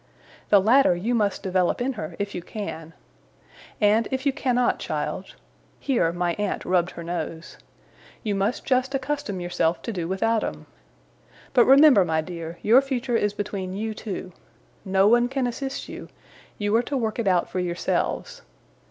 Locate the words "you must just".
8.23-8.95